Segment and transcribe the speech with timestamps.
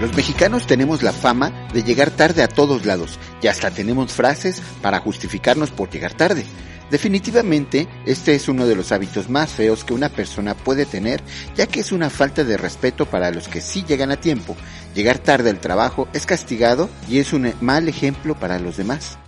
[0.00, 4.60] Los mexicanos tenemos la fama de llegar tarde a todos lados y hasta tenemos frases
[4.82, 6.44] para justificarnos por llegar tarde.
[6.90, 11.22] Definitivamente, este es uno de los hábitos más feos que una persona puede tener,
[11.56, 14.54] ya que es una falta de respeto para los que sí llegan a tiempo.
[14.94, 19.18] Llegar tarde al trabajo es castigado y es un mal ejemplo para los demás.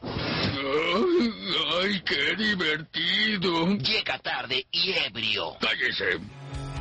[0.00, 3.66] ¡Ay, qué divertido!
[3.78, 5.56] Llega tarde y ebrio.
[5.60, 6.20] ¡Cállese!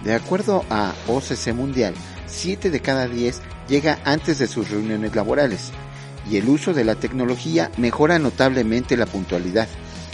[0.04, 1.94] De acuerdo a OCC Mundial,
[2.34, 5.72] 7 de cada 10 llega antes de sus reuniones laborales
[6.30, 9.68] y el uso de la tecnología mejora notablemente la puntualidad.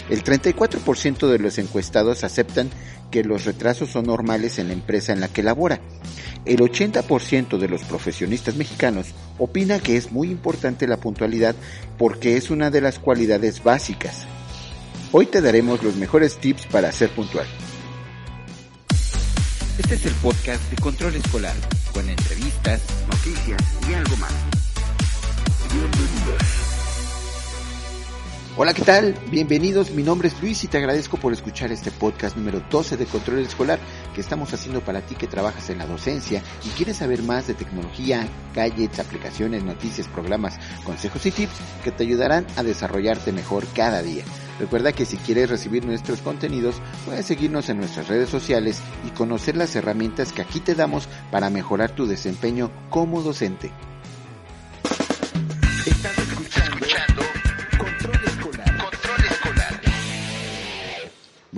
[0.08, 2.68] El 34% de los encuestados aceptan
[3.10, 5.80] que los retrasos son normales en la empresa en la que labora.
[6.44, 11.54] El 80% de los profesionistas mexicanos opina que es muy importante la puntualidad
[11.96, 14.26] porque es una de las cualidades básicas.
[15.12, 17.46] Hoy te daremos los mejores tips para ser puntual.
[19.80, 21.56] Este es el podcast de Control Escolar,
[21.94, 24.30] con entrevistas, noticias y algo más.
[28.62, 29.14] Hola, ¿qué tal?
[29.30, 33.06] Bienvenidos, mi nombre es Luis y te agradezco por escuchar este podcast número 12 de
[33.06, 33.78] Control Escolar
[34.14, 37.54] que estamos haciendo para ti que trabajas en la docencia y quieres saber más de
[37.54, 44.02] tecnología, gadgets, aplicaciones, noticias, programas, consejos y tips que te ayudarán a desarrollarte mejor cada
[44.02, 44.24] día.
[44.58, 49.56] Recuerda que si quieres recibir nuestros contenidos, puedes seguirnos en nuestras redes sociales y conocer
[49.56, 53.72] las herramientas que aquí te damos para mejorar tu desempeño como docente.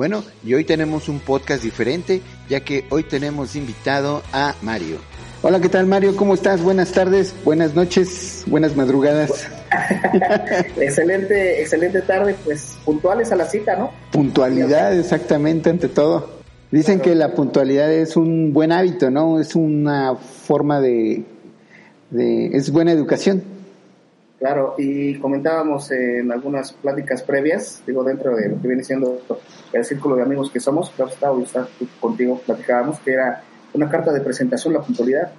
[0.02, 4.96] Bueno, y hoy tenemos un podcast diferente, ya que hoy tenemos invitado a Mario.
[5.42, 6.16] Hola, ¿qué tal Mario?
[6.16, 6.60] ¿Cómo estás?
[6.60, 9.46] Buenas tardes, buenas noches, buenas madrugadas.
[10.76, 13.92] excelente, excelente tarde, pues puntuales a la cita, ¿no?
[14.10, 16.30] Puntualidad, exactamente, ante todo.
[16.72, 19.38] Dicen que la puntualidad es un buen hábito, ¿no?
[19.38, 21.22] Es una forma de,
[22.10, 23.44] de es buena educación.
[24.42, 29.20] Claro, y comentábamos en algunas pláticas previas, digo, dentro de lo que viene siendo
[29.72, 31.68] el círculo de amigos que somos, que estado y está
[32.00, 35.30] contigo, platicábamos que era una carta de presentación, la puntualidad.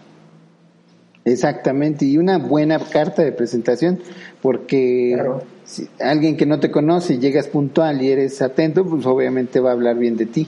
[1.25, 3.99] Exactamente, y una buena carta de presentación,
[4.41, 5.43] porque Claro.
[5.65, 9.73] si alguien que no te conoce llegas puntual y eres atento, pues obviamente va a
[9.73, 10.47] hablar bien de ti.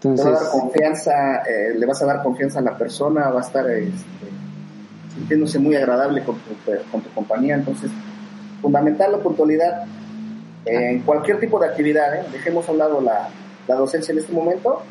[0.00, 3.30] Te va a Entonces, dar confianza, eh, le vas a dar confianza a la persona,
[3.30, 4.26] va a estar este,
[5.14, 7.54] sintiéndose muy agradable con tu, con tu compañía.
[7.54, 7.90] Entonces,
[8.60, 9.84] fundamental la puntualidad
[10.64, 12.14] en cualquier tipo de actividad.
[12.14, 12.24] ¿eh?
[12.32, 13.28] Dejemos a un lado la,
[13.68, 14.82] la docencia en este momento.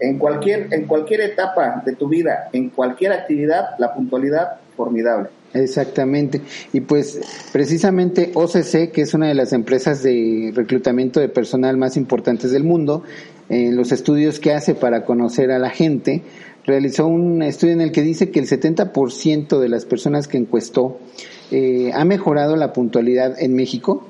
[0.00, 5.28] En cualquier, en cualquier etapa de tu vida, en cualquier actividad, la puntualidad formidable.
[5.54, 6.40] Exactamente.
[6.72, 7.20] Y pues
[7.52, 12.64] precisamente OCC, que es una de las empresas de reclutamiento de personal más importantes del
[12.64, 13.04] mundo,
[13.48, 16.22] en los estudios que hace para conocer a la gente,
[16.64, 20.98] realizó un estudio en el que dice que el 70% de las personas que encuestó
[21.50, 24.04] eh, ha mejorado la puntualidad en México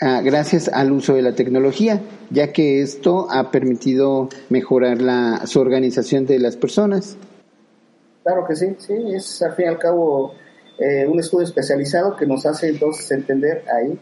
[0.00, 2.00] ah, gracias al uso de la tecnología,
[2.30, 7.16] ya que esto ha permitido mejorar la, su organización de las personas.
[8.22, 10.34] Claro que sí, sí, es al fin y al cabo
[10.78, 13.98] eh, un estudio especializado que nos hace entonces entender ahí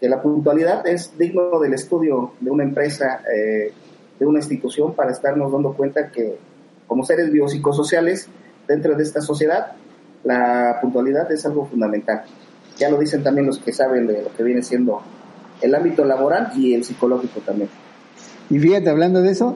[0.00, 3.72] que la puntualidad es digno del estudio de una empresa, eh,
[4.18, 6.38] de una institución, para estarnos dando cuenta que
[6.88, 8.28] como seres biopsicosociales
[8.66, 9.72] dentro de esta sociedad,
[10.24, 12.22] la puntualidad es algo fundamental.
[12.78, 15.00] Ya lo dicen también los que saben de lo que viene siendo
[15.60, 17.68] el ámbito laboral y el psicológico también.
[18.50, 19.54] Y fíjate, hablando de eso,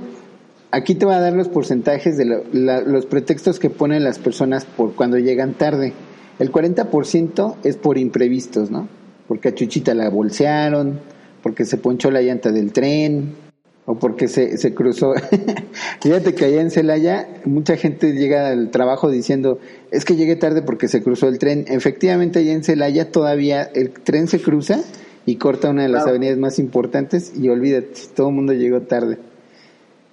[0.71, 4.65] aquí te va a dar los porcentajes de lo- los pretextos que ponen las personas
[4.65, 5.92] por cuando llegan tarde.
[6.38, 8.89] El 40% es por imprevistos, ¿no?
[9.28, 11.01] Porque a Chuchita la bolsearon,
[11.42, 13.34] porque se ponchó la llanta del tren,
[13.84, 15.12] o porque se, se cruzó.
[16.00, 19.58] Fíjate que allá en Celaya mucha gente llega al trabajo diciendo,
[19.90, 21.64] es que llegué tarde porque se cruzó el tren.
[21.68, 24.80] Efectivamente, allá en Celaya todavía el tren se cruza
[25.26, 26.16] y corta una de las Claro.
[26.16, 29.18] avenidas más importantes y olvídate, todo el mundo llegó tarde.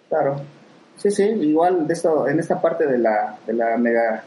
[0.09, 0.41] Claro.
[0.97, 4.23] Sí, sí, igual de esto, en esta parte de la, de la mega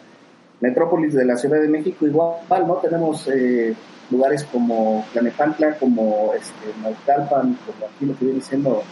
[0.61, 2.77] metrópolis de la Ciudad de México, igual, ¿no?
[2.77, 3.75] Tenemos eh,
[4.11, 8.83] lugares como Tlanepantla, como este, Naucalpan, como aquí lo que viene siendo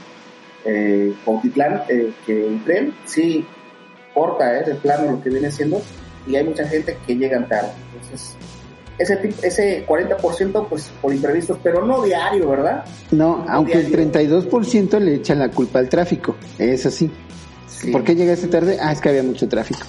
[0.64, 3.44] eh, Cuautitlán, eh, que el tren sí
[4.14, 4.64] corta, ¿eh?
[4.64, 5.80] De plano lo que viene siendo,
[6.26, 7.70] y hay mucha gente que llegan tarde.
[7.94, 8.36] Entonces,
[8.98, 12.84] ese, ese 40% pues por imprevistos, pero no diario, ¿verdad?
[13.10, 14.12] No, aunque el diario.
[14.12, 17.10] 32% le echa la culpa al tráfico, es así.
[17.66, 17.90] Sí.
[17.90, 18.78] ¿Por qué llegaste tarde?
[18.80, 19.86] Ah, es que había mucho tráfico.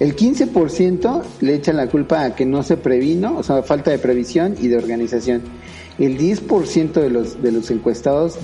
[0.00, 3.98] El 15% le echa la culpa a que no se previno, o sea, falta de
[3.98, 5.42] previsión y de organización.
[5.98, 8.38] El 10% de los, de los encuestados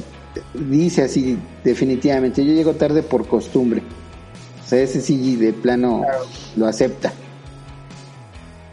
[0.54, 3.82] dice así definitivamente, yo llego tarde por costumbre.
[4.64, 6.25] O sea, ese sí de plano Claro.
[6.56, 7.12] lo acepta.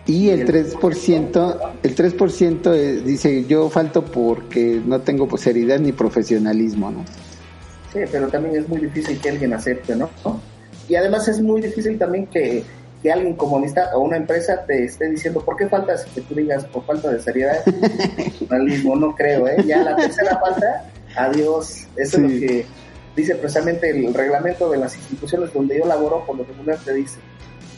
[0.07, 5.91] Y el 3%, el 3% eh, dice, yo falto porque no tengo pues, seriedad ni
[5.91, 7.05] profesionalismo, ¿no?
[7.93, 10.09] Sí, pero también es muy difícil que alguien acepte, ¿no?
[10.89, 12.63] Y además es muy difícil también que,
[13.03, 16.05] que alguien como amistad o una empresa te esté diciendo, ¿por qué faltas?
[16.15, 19.57] Que tú digas, por falta de seriedad, profesionalismo, no creo, ¿eh?
[19.67, 21.87] Ya la tercera falta, adiós.
[21.95, 22.65] Eso es lo que
[23.15, 27.19] dice precisamente el reglamento de las instituciones donde yo laboro, por lo regular te dice,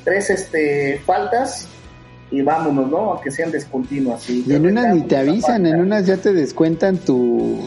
[0.03, 1.68] tres este, faltas
[2.31, 2.97] y vámonos, ¿no?
[3.12, 4.30] Aunque sean descontinuas.
[4.30, 7.59] Y en unas ni te avisan, en unas ya te descuentan tu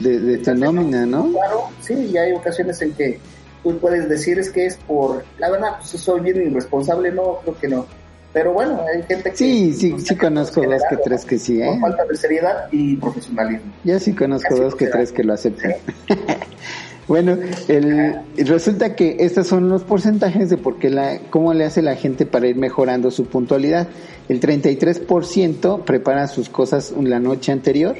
[0.00, 1.30] de, de tu nómina, ¿no?
[1.32, 3.18] Claro, sí, y hay ocasiones en que
[3.62, 7.58] tú puedes decir es que es por, la verdad, pues soy bien irresponsable, no, creo
[7.58, 7.86] que no.
[8.32, 9.36] Pero bueno, hay gente que...
[9.36, 11.78] Sí, sí, sí conozco dos que tres que sí, ¿eh?
[11.80, 13.72] falta de seriedad y profesionalismo.
[13.84, 15.74] Yo sí conozco dos que tres que lo aceptan.
[17.08, 17.38] bueno,
[17.68, 21.96] el, resulta que estos son los porcentajes de por qué la, cómo le hace la
[21.96, 23.88] gente para ir mejorando su puntualidad.
[24.28, 27.96] El 33% prepara sus cosas la noche anterior.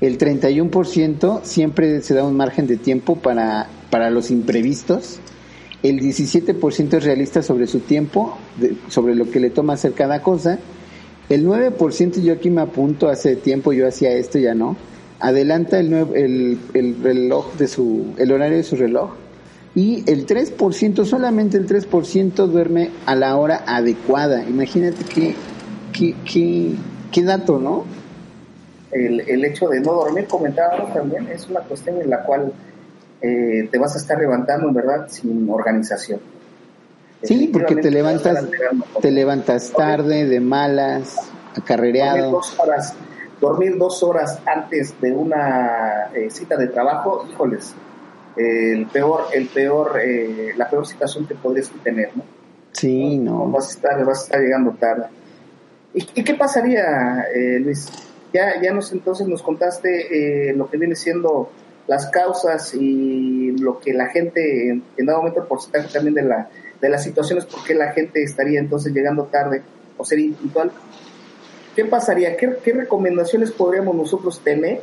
[0.00, 5.20] El 31% siempre se da un margen de tiempo para, para los imprevistos.
[5.82, 10.22] El 17% es realista sobre su tiempo, de- sobre lo que le toma hacer cada
[10.22, 10.58] cosa.
[11.28, 14.76] El 9% yo aquí me apunto hace tiempo, yo hacía esto, ya no.
[15.20, 19.10] Adelanta el, el, el reloj de su, el horario de su reloj.
[19.74, 24.42] Y el 3%, solamente el 3% duerme a la hora adecuada.
[24.48, 25.34] Imagínate qué,
[25.92, 26.72] qué, qué,
[27.12, 27.84] qué dato, ¿no?
[28.90, 32.52] El, el hecho de no dormir, comentábamos también, es una cuestión en la cual
[33.22, 36.20] eh, te vas a estar levantando, en verdad, sin organización.
[37.22, 38.46] Sí, porque te levantas,
[39.02, 42.30] te levantas tarde, de malas, dormir acarrereado.
[42.30, 42.94] dos horas,
[43.40, 47.74] dormir dos horas antes de una eh, cita de trabajo, híjoles,
[48.36, 52.24] eh, el peor, el peor, eh, la peor situación que podrías tener, ¿no?
[52.72, 53.46] Sí, no.
[53.50, 55.06] Vas a estar, vas a estar llegando tarde.
[55.92, 57.88] ¿Y, y qué pasaría, eh, Luis?
[58.32, 61.50] Ya, ya nos entonces nos contaste lo que viene siendo
[61.90, 66.48] las causas y lo que la gente, en, dado momento el porcentaje también de la
[66.80, 69.60] de las situaciones por qué la gente estaría entonces llegando tarde
[69.98, 70.70] o sería impuntual.
[71.74, 72.36] ¿Qué pasaría?
[72.36, 74.80] ¿Qué, qué recomendaciones podríamos nosotros tener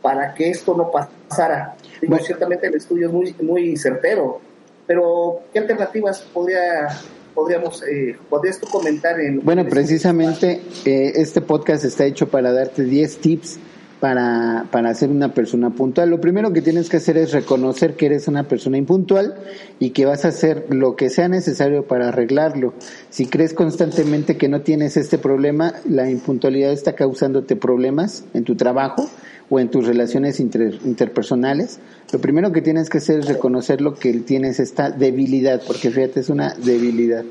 [0.00, 1.76] para que esto no pasara?
[2.00, 2.24] Digo, Bueno.
[2.24, 4.40] ciertamente el estudio es muy, muy certero,
[4.86, 6.88] pero ¿qué alternativas podría,
[7.34, 9.44] podríamos, eh, podrías tú comentar en...
[9.44, 13.58] Bueno, precisamente eh, este podcast está hecho para darte 10 tips
[14.00, 16.08] para, para ser una persona puntual.
[16.08, 19.34] Lo primero que tienes que hacer es reconocer que eres una persona impuntual
[19.78, 22.72] y que vas a hacer lo que sea necesario para arreglarlo.
[23.10, 28.56] Si crees constantemente que no tienes este problema, la impuntualidad está causándote problemas en tu
[28.56, 29.08] trabajo
[29.50, 31.80] o en tus relaciones inter- interpersonales,
[32.12, 36.20] lo primero que tienes que hacer es reconocer lo que tienes esta debilidad, porque fíjate,
[36.20, 37.24] es una debilidad.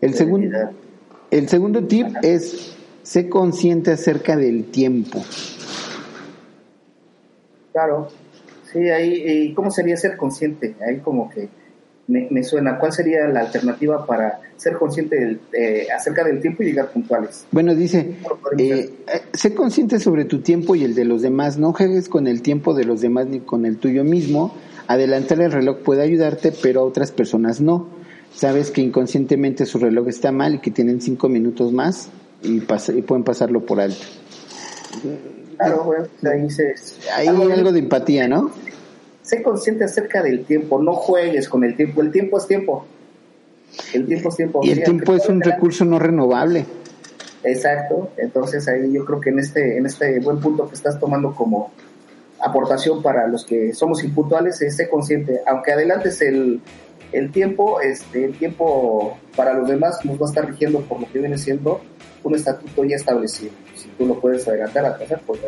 [0.00, 0.56] El segundo,
[1.30, 5.22] el segundo tip es sé consciente acerca del tiempo.
[7.72, 8.08] Claro,
[8.72, 10.74] sí, ahí, ¿y ¿cómo sería ser consciente?
[10.86, 11.48] Ahí como que
[12.08, 16.62] me, me suena, ¿cuál sería la alternativa para ser consciente del, eh, acerca del tiempo
[16.62, 17.46] y llegar puntuales?
[17.50, 21.04] Bueno, dice, ¿Cómo lo podemos eh, eh, sé consciente sobre tu tiempo y el de
[21.04, 24.54] los demás, no juegues con el tiempo de los demás ni con el tuyo mismo.
[24.88, 27.88] Adelantar el reloj puede ayudarte, pero a otras personas no.
[28.34, 32.08] Sabes que inconscientemente su reloj está mal y que tienen cinco minutos más
[32.42, 34.02] y, pas- y pueden pasarlo por alto.
[35.56, 36.74] Claro, bueno, ahí se...
[37.14, 38.50] Hay algo- algo de empatía, ¿no?
[39.22, 42.84] Sé consciente acerca del tiempo, no juegues con el tiempo, el tiempo es tiempo.
[43.94, 44.60] El tiempo es tiempo.
[44.62, 46.66] Y el Mira, tiempo es un recurso no renovable.
[47.44, 51.34] Exacto, entonces ahí yo creo que en este, en este buen punto que estás tomando
[51.34, 51.72] como
[52.40, 56.60] aportación para los que somos impuntuales, es ser consciente, aunque adelantes el,
[57.12, 61.10] el tiempo, este, el tiempo para los demás nos va a estar rigiendo por lo
[61.10, 61.80] que viene siendo
[62.24, 63.52] un estatuto ya establecido.
[63.82, 65.40] Si tú lo puedes adelantar, atrasar, pues.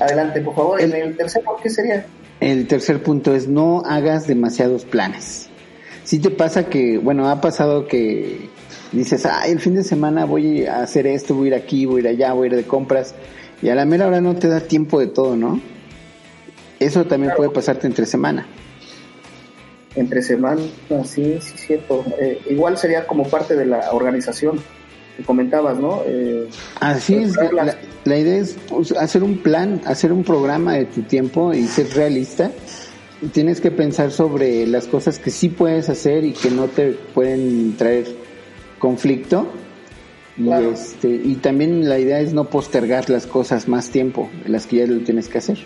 [0.00, 0.80] Adelante, por favor.
[0.80, 2.06] El- en el tercero, ¿qué sería?
[2.40, 5.48] El tercer punto es no hagas demasiados planes.
[6.04, 8.48] Si te pasa que, bueno, ha pasado que
[8.92, 11.98] dices, ay, el fin de semana voy a hacer esto, voy a ir aquí, voy
[11.98, 13.14] a ir allá, voy a ir de compras,
[13.62, 15.60] y a la mera hora no te da tiempo de todo, ¿no?
[16.78, 17.36] Eso también Claro.
[17.38, 18.46] puede pasarte entre semana.
[19.96, 20.60] Entre semana,
[21.04, 22.04] sí, sí, cierto.
[22.20, 24.60] Eh, igual sería como parte de la organización.
[25.16, 26.02] Que comentabas, ¿no?
[26.06, 26.48] Eh,
[26.80, 31.02] Así es, la, la idea es pues, hacer un plan, hacer un programa de tu
[31.02, 32.50] tiempo y ser realista.
[33.32, 37.74] Tienes que pensar sobre las cosas que sí puedes hacer y que no te pueden
[37.76, 38.04] traer
[38.78, 39.46] conflicto.
[40.38, 44.76] Y, este, y también la idea es no postergar las cosas más tiempo, las que
[44.76, 45.56] ya lo tienes que hacer.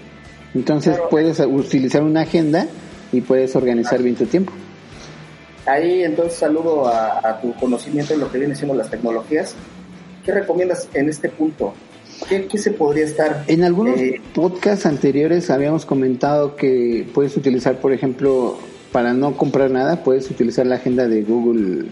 [0.54, 1.08] Entonces Claro.
[1.10, 2.68] puedes utilizar una agenda
[3.12, 4.52] y puedes organizar bien tu tiempo.
[5.66, 9.54] Ahí entonces saludo a, a tu conocimiento en lo que viene siendo las tecnologías.
[10.24, 11.74] ¿Qué recomiendas en este punto?
[12.28, 13.44] ¿Qué, qué se podría estar?
[13.46, 18.58] En algunos eh, podcasts anteriores habíamos comentado que puedes utilizar, por ejemplo,
[18.92, 21.86] para no comprar nada, puedes utilizar la agenda de Google,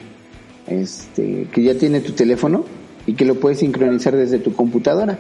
[0.67, 2.65] este, que ya tiene tu teléfono
[3.07, 5.19] y que lo puedes sincronizar desde tu computadora.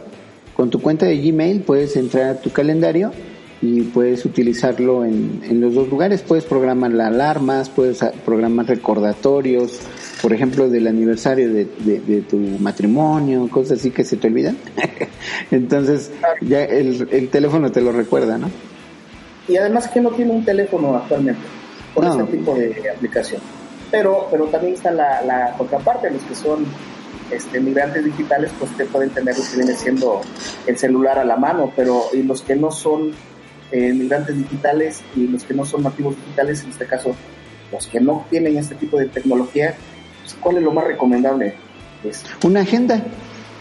[0.54, 3.12] Con tu cuenta de Gmail puedes entrar a tu calendario
[3.60, 6.22] y puedes utilizarlo en, en los dos lugares.
[6.22, 9.80] Puedes programar las alarmas, puedes a- programar recordatorios,
[10.22, 14.56] por ejemplo, del aniversario de, de- de tu matrimonio, cosas así que se te olvidan.
[15.50, 16.10] Entonces,
[16.42, 18.50] ya el, el teléfono te lo recuerda, ¿no?
[19.48, 21.40] y además que no tiene un teléfono actualmente
[21.94, 22.20] con No.
[22.20, 23.40] este tipo de aplicación.
[23.90, 26.66] Pero, pero también está la, la contraparte, los que son
[27.30, 30.20] este, migrantes digitales, pues te pueden tener lo que viene siendo
[30.66, 33.12] el celular a la mano, pero y los que no son
[33.72, 37.14] eh, migrantes digitales y los que no son nativos digitales, en este caso,
[37.72, 39.75] los que no tienen este tipo de tecnología,
[40.22, 41.54] pues, ¿cuál es lo más recomendable?
[42.02, 43.02] Pues, Una agenda,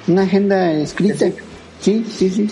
[0.07, 1.25] una agenda escrita.
[1.25, 1.33] Sí.
[1.79, 2.49] Sí, sí, sí.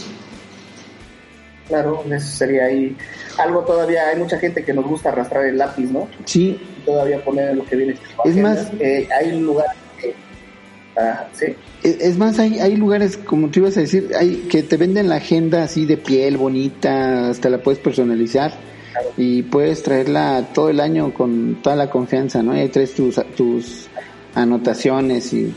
[1.67, 2.95] claro, eso sería ahí
[3.39, 6.07] algo todavía, hay mucha gente que nos gusta arrastrar el lápiz, ¿no?
[6.25, 7.95] Sí, todavía poner lo que viene.
[8.23, 9.67] Es más- Eh, hay un lugar
[9.99, 10.13] que,
[10.97, 11.45] ah, sí,
[11.83, 15.09] Es es más, hay, hay lugares, como tú ibas a decir, hay que te venden
[15.09, 18.53] la agenda así de piel bonita, hasta la puedes personalizar
[19.17, 22.55] y puedes traerla todo el año con toda la confianza, ¿no?
[22.55, 23.87] Y ahí traes tus, tus
[24.33, 25.53] anotaciones y...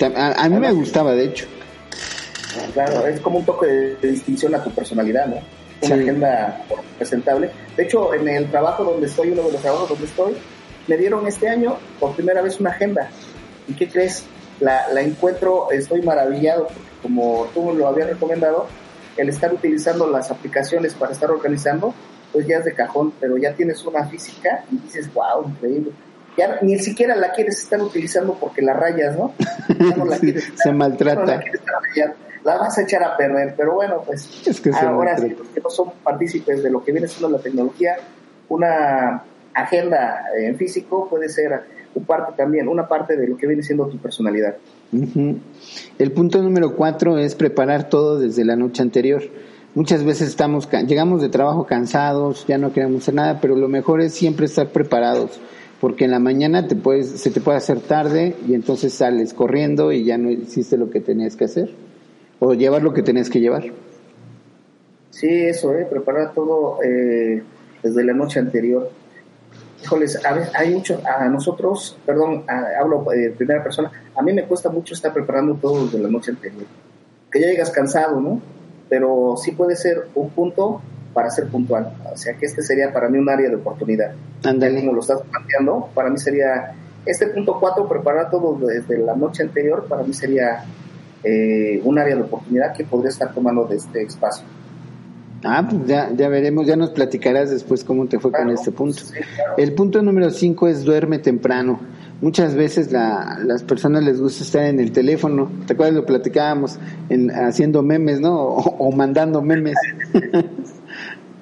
[0.00, 1.46] A, a mí me gustaba, de hecho.
[2.72, 5.36] claro, es como un toque de, de distinción a tu personalidad, ¿no?
[5.36, 6.02] Una Sí.
[6.02, 6.64] agenda
[6.98, 7.50] presentable.
[7.76, 10.32] De hecho, en el trabajo donde estoy, uno de los trabajos donde estoy,
[10.86, 13.08] me dieron este año por primera vez una agenda.
[13.68, 14.24] ¿Y qué crees?
[14.60, 18.66] La, la encuentro, estoy maravillado, porque como tú lo habías recomendado,
[19.16, 21.94] el estar utilizando las aplicaciones para estar organizando,
[22.32, 25.92] pues ya es de cajón, pero ya tienes una física y dices, wow, increíble.
[26.36, 29.32] Ya ni siquiera la quieres estar utilizando porque la rayas, ¿no?
[29.68, 31.20] Ya no la Sí, quieres se maltrata.
[31.20, 32.14] no la estar.
[32.42, 35.60] La vas a echar a perder, pero bueno, pues Es que ahora sí, los que
[35.60, 37.96] no son partícipes de lo que viene siendo la tecnología,
[38.48, 39.22] una
[39.54, 41.62] agenda en físico puede ser
[41.94, 44.56] un parte también, una parte de lo que viene siendo tu personalidad.
[45.98, 49.22] El punto número cuatro es preparar todo desde la noche anterior.
[49.74, 54.00] Muchas veces estamos, llegamos de trabajo cansados, ya no queremos hacer nada, pero lo mejor
[54.00, 55.40] es siempre estar preparados,
[55.80, 59.90] porque en la mañana te puedes, se te puede hacer tarde y entonces sales corriendo
[59.90, 61.70] y ya no hiciste lo que tenías que hacer,
[62.38, 63.64] o llevar lo que tenías que llevar.
[65.10, 65.86] Sí, eso, ¿eh?
[65.90, 67.42] preparar todo eh,
[67.82, 68.90] desde la noche anterior.
[69.84, 74.22] Híjoles, a ver, hay mucho, a nosotros, perdón, a- hablo eh, en primera persona, a
[74.22, 76.64] mí me cuesta mucho estar preparando todo desde la noche anterior.
[77.30, 78.40] Que ya llegas cansado, ¿no?
[78.88, 80.80] Pero sí puede ser un punto
[81.12, 81.92] para ser puntual.
[82.10, 84.12] O sea, que este sería para mí un área de oportunidad.
[84.42, 84.80] Ándale.
[84.80, 86.72] Como lo estás planteando, para mí sería,
[87.04, 90.64] este punto 4, preparar todo desde la noche anterior, para mí sería
[91.22, 94.46] eh, un área de oportunidad que podría estar tomando de este espacio.
[95.44, 98.98] Ah, pues ya, ya veremos, ya nos platicarás después cómo te fue con este punto.
[98.98, 99.54] sí, claro.
[99.58, 101.80] El punto número 5 es duerme temprano.
[102.20, 105.50] Muchas veces la, las personas les gusta estar en el teléfono.
[105.66, 105.96] ¿Te acuerdas?
[105.96, 106.78] Lo platicábamos
[107.10, 108.40] en, haciendo memes, ¿no?
[108.40, 109.76] O, o mandando memes.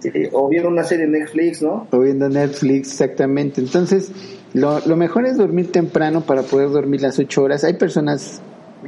[0.02, 1.86] Sí, o vieron una serie en Netflix, ¿no?
[1.90, 3.60] o viendo Netflix, exactamente.
[3.60, 4.10] Entonces,
[4.52, 7.62] lo, lo mejor es dormir temprano para poder dormir las 8 horas.
[7.62, 8.40] Hay personas,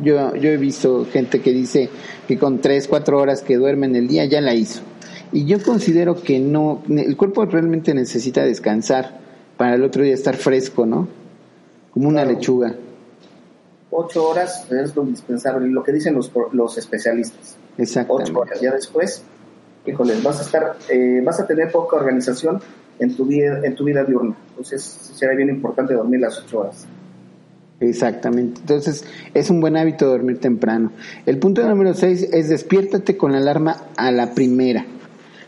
[0.02, 1.88] yo, yo he visto gente que dice
[2.26, 4.80] que con 3, 4 horas que duerme en el día ya la hizo.
[5.34, 9.18] Y yo considero que no, el cuerpo realmente necesita descansar
[9.56, 11.08] para el otro día estar fresco, ¿no?
[11.92, 12.38] Como una Claro.
[12.38, 12.74] lechuga.
[13.90, 17.56] Ocho horas es lo indispensable, lo que dicen los, los especialistas.
[17.76, 18.30] Exactamente.
[18.30, 18.60] Ocho horas.
[18.60, 19.22] Ya después,
[19.84, 22.60] híjoles, vas a estar, eh, vas a tener poca organización
[23.00, 24.36] en tu vida, en tu vida diurna.
[24.50, 26.86] Entonces, será bien importante dormir las ocho horas.
[27.80, 28.60] Exactamente.
[28.60, 30.92] Entonces, es un buen hábito dormir temprano.
[31.26, 34.86] El punto número 6 es despiértate con la alarma a la primera.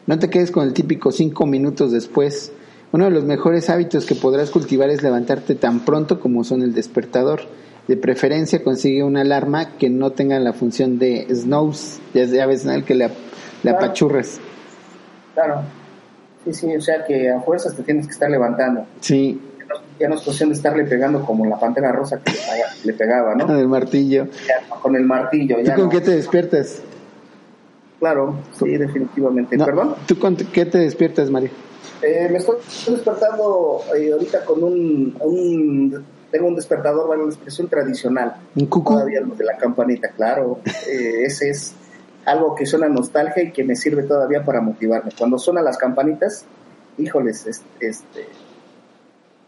[0.07, 2.53] No te quedes con el típico cinco minutos después.
[2.93, 6.73] Uno de los mejores hábitos que podrás cultivar es levantarte tan pronto como son el
[6.75, 7.41] despertador.
[7.89, 12.73] De preferencia consigue una alarma que no tenga la función de snooze, ya sabes, ¿no?
[12.73, 13.09] el que le,
[13.63, 13.77] le
[15.35, 15.63] Claro.
[16.45, 18.87] Sí, sí, o sea que a fuerzas te tienes que estar levantando.
[19.01, 19.41] Sí,
[19.99, 22.93] ya no es cuestión de estarle pegando como la pantera rosa que le, pega- le
[22.93, 23.47] pegaba, ¿no?
[23.47, 24.27] Con el martillo.
[24.47, 25.75] Ya, con el martillo, ¿Tú ya.
[25.75, 25.91] con no.
[25.91, 26.81] qué te despiertas?
[27.99, 29.57] Claro, sí, definitivamente.
[29.57, 29.95] No, ¿Perdón?
[30.07, 31.50] ¿Tú con qué te despiertas, Mario?
[32.03, 32.57] Eh, me estoy
[32.88, 38.37] despertando eh, ahorita con un, un- Tengo un despertador, vale, una expresión tradicional.
[38.55, 38.93] ¿Un cucú?
[38.95, 40.59] Todavía lo de la campanita, claro.
[40.88, 41.75] Eh, ese es
[42.26, 45.11] algo que suena nostalgia y que me sirve todavía para motivarme.
[45.17, 46.45] Cuando suenan las campanitas,
[46.99, 48.26] híjoles, es- este,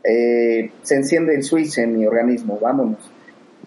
[0.04, 2.98] eh, se enciende el switch en mi organismo, vámonos.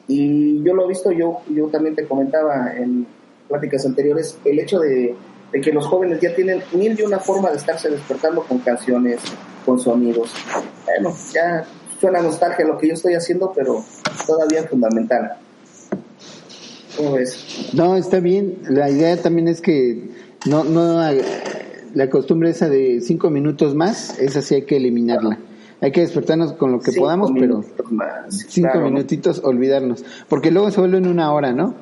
[0.07, 3.05] Y yo lo he visto, yo, yo también te comentaba en
[3.51, 5.13] pláticas anteriores, el hecho de,
[5.51, 9.19] de que los jóvenes ya tienen mil y una forma de estarse despertando con canciones,
[9.65, 10.31] con sonidos.
[10.85, 11.65] Bueno, ya
[11.99, 13.83] suena nostalgia lo que yo estoy haciendo, pero
[14.25, 15.33] todavía fundamental.
[16.95, 17.69] ¿Cómo ves?
[17.73, 18.59] No, está bien.
[18.69, 20.09] La idea también es que
[20.45, 20.99] no, no
[21.93, 25.37] la costumbre esa de cinco minutos más, esa sí hay que eliminarla.
[25.81, 28.91] Hay que despertarnos con lo que Cinco podamos, pero más, cinco claro, ¿no?
[28.91, 31.73] minutitos olvidarnos, porque luego se vuelve en una hora, ¿no?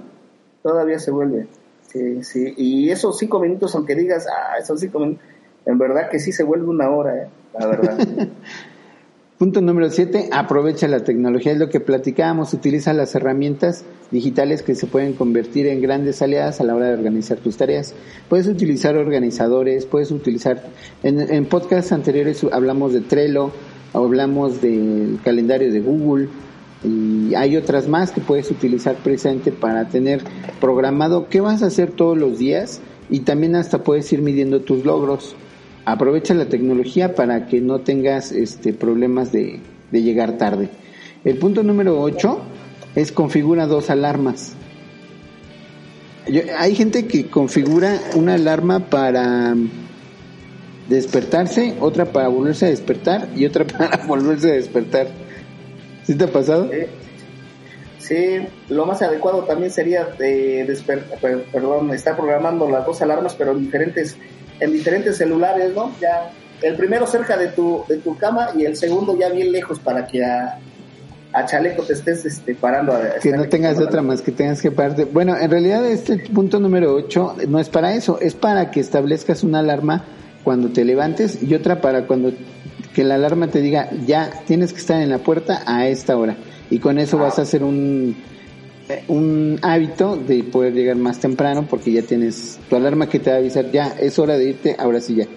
[0.64, 1.48] Todavía se vuelve.
[1.92, 2.54] Sí, sí.
[2.56, 5.24] Y esos cinco minutos, aunque digas, ah, esos cinco minutos,
[5.66, 7.28] en verdad que sí se vuelve una hora, eh,
[7.60, 7.98] la verdad.
[9.40, 14.76] Punto número siete, aprovecha la tecnología, es lo que platicábamos, utiliza las herramientas digitales que
[14.76, 17.96] se pueden convertir en grandes aliadas a la hora de organizar tus tareas.
[18.28, 20.62] Puedes utilizar organizadores, puedes utilizar,
[21.04, 23.52] en, en podcasts anteriores hablamos de Trello,
[23.94, 26.28] hablamos del calendario de Google,
[26.84, 30.22] y hay otras más que puedes utilizar precisamente para tener
[30.62, 34.86] programado qué vas a hacer todos los días y también hasta puedes ir midiendo tus
[34.86, 35.36] logros.
[35.86, 39.60] Aprovecha la tecnología para que no tengas este problemas de,
[39.92, 40.70] de llegar tarde.
[41.26, 42.40] El punto número 8
[42.96, 44.54] es configura dos alarmas.
[46.58, 49.56] Hay gente que configura una alarma para
[50.88, 55.08] despertarse, otra para volverse a despertar y otra para volverse a despertar.
[56.10, 56.68] ¿Sí te ha pasado?
[56.74, 56.90] Eh,
[58.00, 58.40] Sí,
[58.70, 63.52] lo más adecuado también sería de desper- per- perdón, estar programando las dos alarmas, pero
[63.52, 64.16] en diferentes,
[64.60, 65.92] en diferentes celulares, ¿no?
[66.02, 66.32] Ya
[66.64, 70.08] el primero cerca de tu, de tu cama y el segundo ya bien lejos para
[70.08, 70.58] que a,
[71.34, 72.94] a chaleco te estés este, parando.
[72.94, 75.06] A, que no tengas de otra más que tengas que pararte.
[75.06, 79.44] Bueno, en realidad este punto número 8 no es para eso, es para que establezcas
[79.44, 80.04] una alarma
[80.44, 82.32] cuando te levantes y otra para cuando
[82.94, 86.36] que la alarma te diga ya tienes que estar en la puerta a esta hora
[86.70, 88.16] y con eso vas a hacer un
[89.08, 93.38] un hábito de poder llegar más temprano porque ya tienes tu alarma que te va
[93.38, 95.28] a avisar ya es hora de irte, ahora sí ya.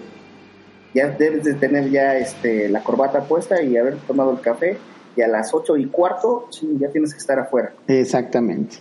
[0.93, 4.77] Ya debes de tener ya este, la corbata puesta y haber tomado el café
[5.15, 7.73] y a las ocho y cuarto sí, ya tienes que estar afuera.
[7.87, 8.77] Exactamente.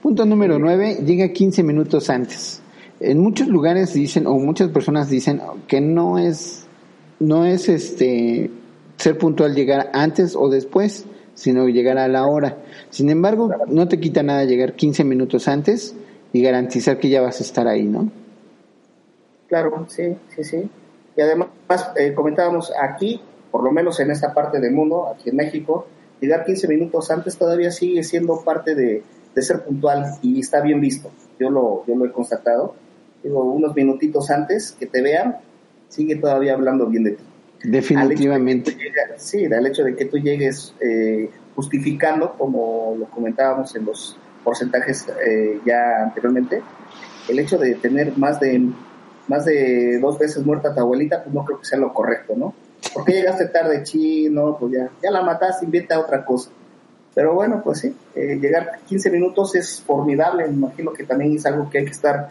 [0.00, 2.60] Punto número 9, llega 15 minutos antes.
[3.00, 6.61] En muchos lugares dicen, o muchas personas dicen que no es,
[7.22, 8.50] no es este,
[8.96, 12.58] ser puntual llegar antes o después, sino llegar a la hora.
[12.90, 15.94] Sin embargo, no te quita nada llegar 15 minutos antes
[16.32, 18.10] y garantizar que ya vas a estar ahí, ¿no?
[19.48, 20.70] Claro, sí, sí, sí.
[21.16, 21.48] Y además,
[21.96, 25.86] eh, comentábamos aquí, por lo menos en esta parte del mundo, aquí en México,
[26.20, 29.02] llegar 15 minutos antes todavía sigue siendo parte de,
[29.34, 31.10] de ser puntual y está bien visto.
[31.38, 32.74] Yo lo, yo lo he constatado.
[33.22, 35.36] Digo, unos minutitos antes que te vean,
[35.92, 37.24] sigue todavía hablando bien de ti.
[37.64, 38.72] Definitivamente.
[38.72, 43.84] Al de sí, al hecho de que tú llegues eh, justificando, como lo comentábamos en
[43.84, 46.62] los porcentajes eh, ya anteriormente,
[47.28, 48.68] el hecho de tener más de
[49.28, 52.54] más de dos veces muerta tu abuelita, pues no creo que sea lo correcto, ¿no?
[52.92, 54.56] ¿Por qué llegaste tarde, chino?
[54.58, 56.50] Pues ya, ya la mataste, inventa otra cosa.
[57.14, 61.46] Pero bueno, pues sí, eh, llegar 15 minutos es formidable, me imagino que también es
[61.46, 62.30] algo que hay que estar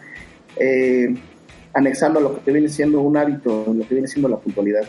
[0.56, 1.14] eh,
[1.74, 4.82] anexando a lo que viene siendo un hábito, lo que viene siendo la puntualidad.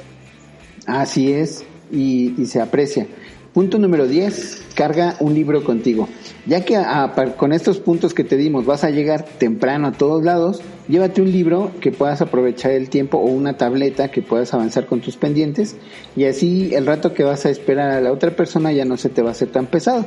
[0.85, 3.07] Así es, y, y se aprecia.
[3.53, 6.09] Punto número 10, carga un libro contigo.
[6.47, 9.91] Ya que a- par- con estos puntos que te dimos vas a llegar temprano a
[9.91, 14.53] todos lados, llévate un libro que puedas aprovechar el tiempo o una tableta que puedas
[14.55, 15.75] avanzar con tus pendientes
[16.15, 19.09] y así el rato que vas a esperar a la otra persona ya no se
[19.09, 20.03] te va a hacer tan pesado.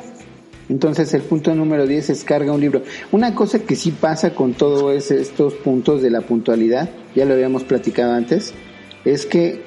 [0.68, 2.82] Entonces el punto número 10 es carga un libro.
[3.12, 7.64] Una cosa que sí pasa con todos estos puntos de la puntualidad, ya lo habíamos
[7.64, 8.52] platicado antes,
[9.04, 9.62] es que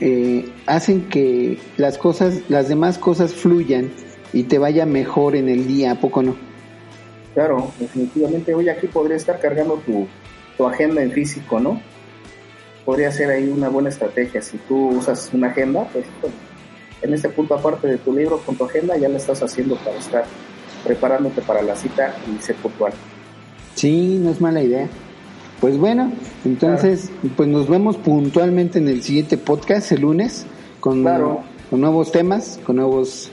[0.00, 3.90] eh, hacen que las cosas, las demás cosas fluyan
[4.32, 6.36] y te vaya mejor en el día, ¿a poco no?
[7.34, 8.54] Claro, definitivamente.
[8.54, 10.06] Hoy aquí podría estar cargando tu,
[10.56, 11.80] tu agenda en físico, ¿no?
[12.84, 14.40] Podría ser ahí una buena estrategia.
[14.40, 16.32] Si tú usas una agenda, pues pues,
[17.02, 19.96] en este punto aparte de tu libro con tu agenda ya la estás haciendo para
[19.98, 20.24] estar
[20.84, 22.92] preparándote para la cita y ser puntual.
[23.74, 24.88] Sí, no es mala idea.
[25.60, 26.12] Pues bueno,
[26.44, 30.46] entonces, pues nos vemos puntualmente en el siguiente podcast el lunes
[30.80, 31.42] con Claro.
[31.68, 33.30] con nuevos temas, con nuevos,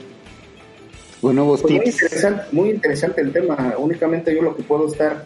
[1.20, 2.02] con nuevos Pues muy tips.
[2.02, 3.74] interesante, muy interesante el tema.
[3.78, 5.24] Únicamente yo lo que puedo estar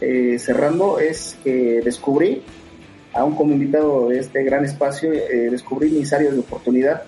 [0.00, 2.42] eh, cerrando es que descubrí,
[3.12, 7.02] aún como invitado de este gran espacio, eh, descubrí mis áreas de oportunidad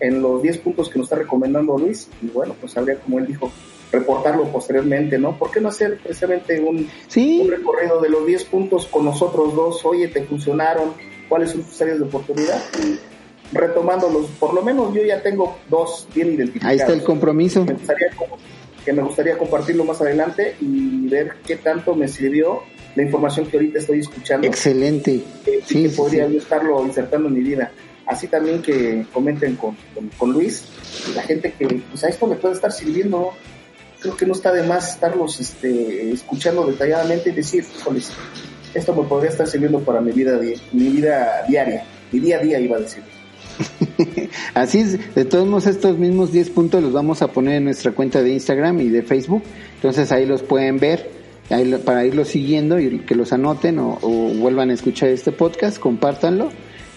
[0.00, 2.08] en los 10 puntos que nos está recomendando Luis.
[2.22, 3.50] Y bueno, pues habría, como él dijo,
[3.90, 5.38] reportarlo posteriormente, ¿no?
[5.38, 9.54] ¿Por qué no hacer precisamente un, un Sí, recorrido de los 10 puntos con nosotros
[9.54, 9.84] dos?
[9.84, 10.92] Oye, ¿te funcionaron?
[11.28, 12.62] ¿Cuáles son tus áreas de oportunidad?
[12.84, 12.98] Y
[13.54, 17.64] retomándolos, por lo menos yo ya tengo dos bien identificados ahí está el compromiso.
[17.64, 18.08] me gustaría
[18.84, 22.62] que me gustaría compartirlo más adelante y ver qué tanto me sirvió
[22.94, 25.22] la información que ahorita estoy escuchando Excelente.
[25.44, 26.32] que, Sí, que sí, podría sí.
[26.34, 27.70] yo estarlo insertando en mi vida
[28.08, 29.76] así también que comenten con,
[30.32, 30.64] Luis
[31.14, 33.32] la gente que pues a esto me puede estar sirviendo
[34.00, 38.10] creo que no está de más estarlos este, escuchando detalladamente y decir híjoles
[38.74, 40.40] esto me podría estar sirviendo para mi vida
[40.72, 43.02] mi vida diaria mi día a día iba a decir.
[44.54, 47.92] Así es, de todos modos estos mismos 10 puntos los vamos a poner en nuestra
[47.92, 49.42] cuenta de Instagram y de Facebook,
[49.74, 51.10] entonces ahí los pueden ver
[51.50, 55.78] ahí para irlos siguiendo y que los anoten o, o vuelvan a escuchar este podcast,
[55.78, 56.50] compártanlo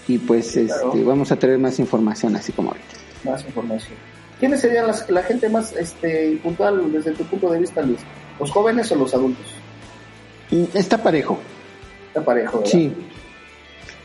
[0.08, 0.92] y pues Claro.
[0.92, 2.86] este, vamos a tener más información así como ahorita.
[3.24, 3.94] más información.
[4.40, 8.00] ¿Quiénes serían las, la gente más este, puntual desde tu punto de vista, Luis?
[8.40, 9.46] ¿Los jóvenes o los adultos?
[10.50, 11.38] Y Está parejo,
[12.08, 12.70] Está parejo, ¿verdad?
[12.72, 12.92] sí,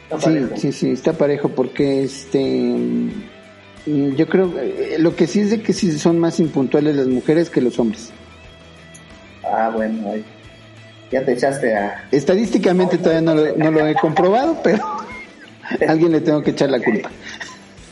[0.04, 0.58] Está sí, parejo.
[0.58, 5.62] sí, sí, está parejo porque este mm, yo creo eh, lo que sí es de
[5.62, 8.12] que sí son más impuntuales las mujeres que los hombres.
[9.44, 10.14] Ah, bueno,
[11.12, 12.06] ya te echaste a...
[12.12, 14.86] Estadísticamente todavía no lo, no lo he comprobado, pero
[15.88, 17.10] alguien le tengo que echar la culpa.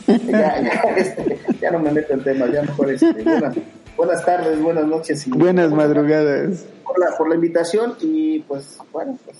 [0.06, 3.56] Ya, ya, este, ya no me meto en temas, ya mejor este, buenas,
[3.96, 5.26] buenas tardes, buenas noches.
[5.26, 6.64] Y, Buenas madrugadas.
[6.84, 9.38] Por la, por la invitación y pues, bueno, pues,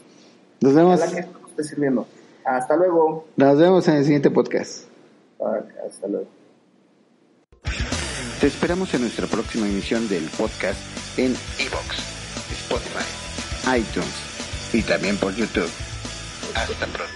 [0.61, 2.09] Nos vemos, ojalá que esto nos esté sirviendo.
[2.45, 3.29] Hasta luego.
[3.37, 4.89] nos vemos en el siguiente podcast.
[5.87, 6.27] Hasta luego.
[8.41, 10.81] Te esperamos en nuestra próxima emisión del podcast
[11.17, 11.97] en Evox,
[12.51, 13.27] Spotify
[13.79, 14.73] iTunes.
[14.73, 15.71] y también por YouTube.
[16.55, 17.16] Hasta pronto.